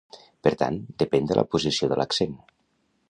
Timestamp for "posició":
1.53-1.91